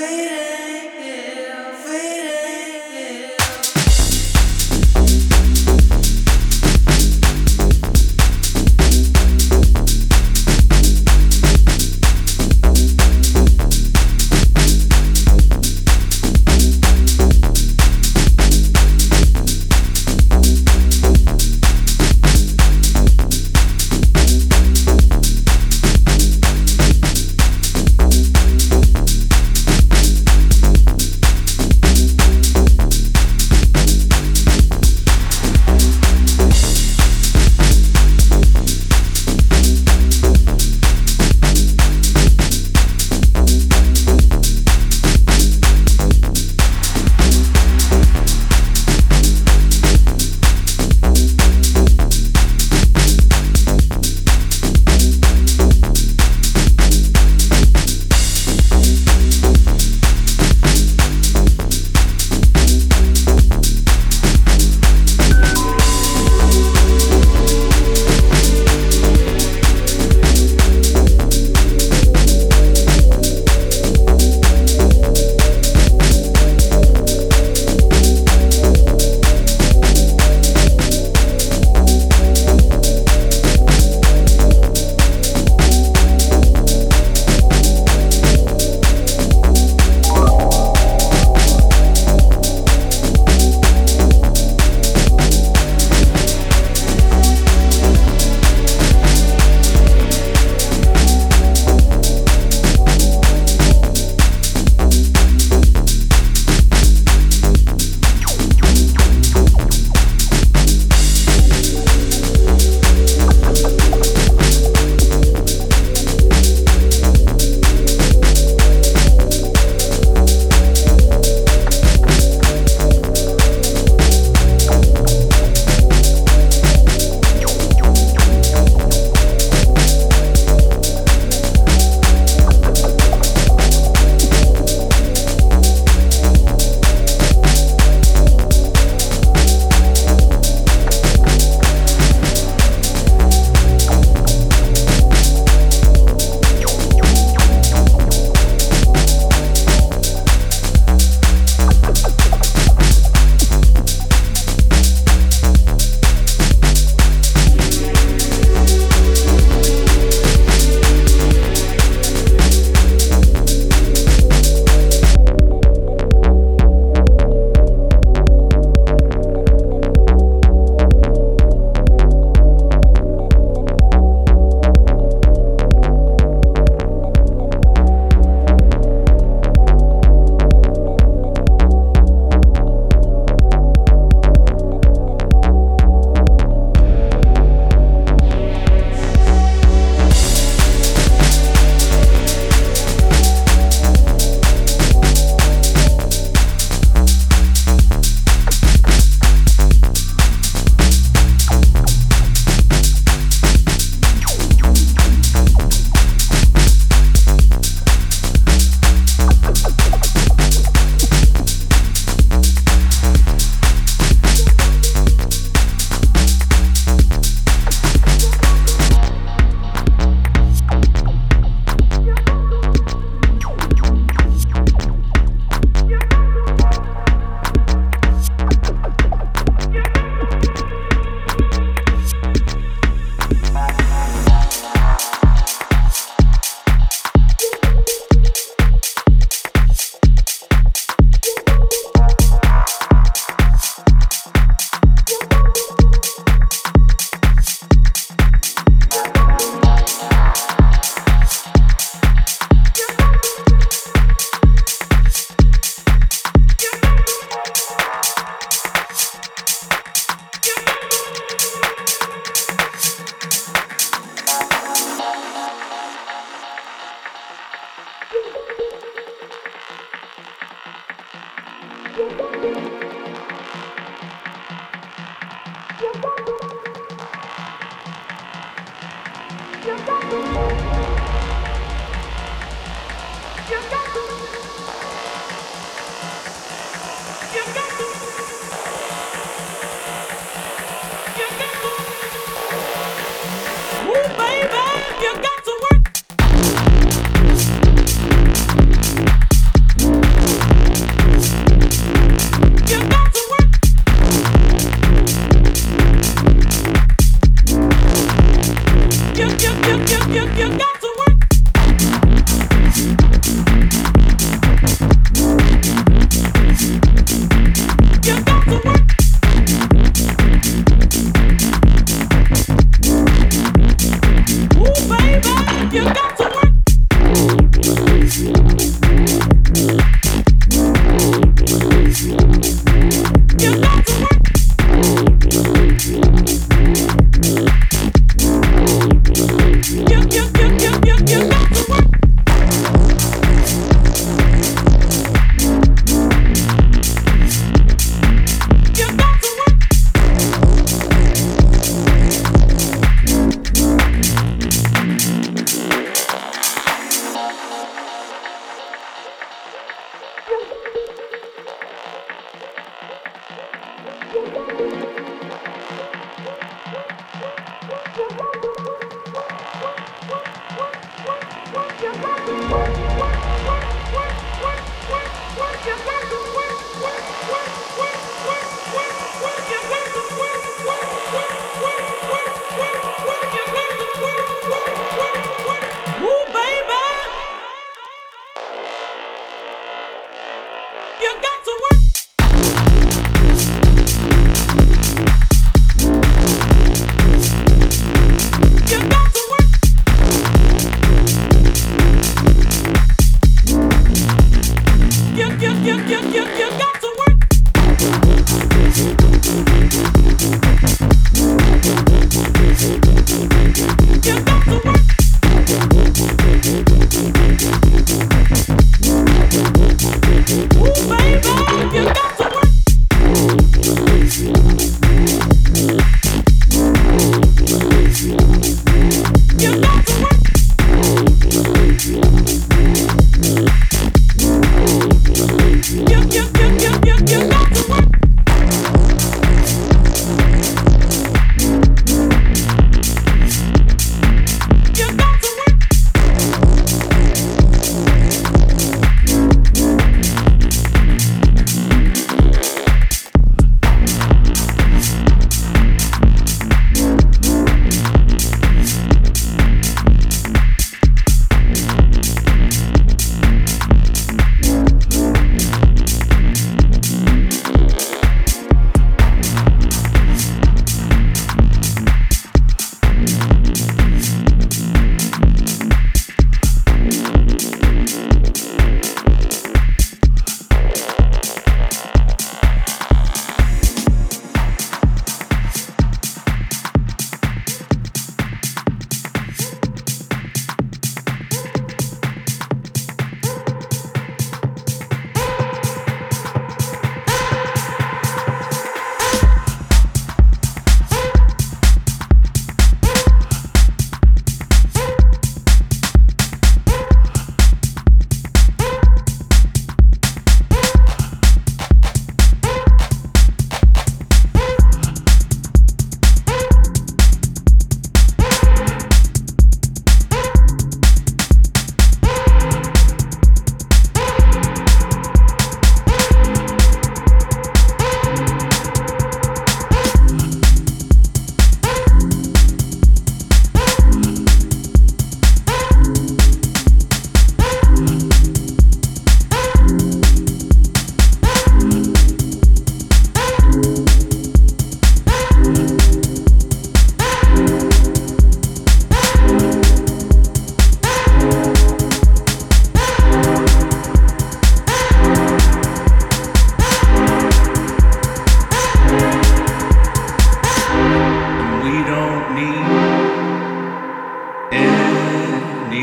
[0.00, 0.49] waiting.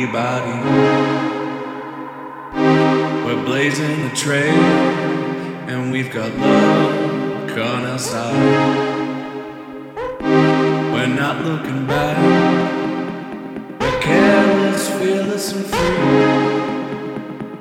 [0.08, 0.52] anybody.
[3.26, 4.54] We're blazing a trail,
[5.68, 8.34] and we've got luck on our side.
[10.22, 12.18] We're not looking back.
[13.82, 15.78] We're careless, fearless, and free.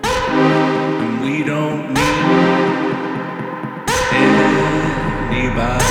[0.05, 2.22] And we don't need
[5.32, 5.86] anybody.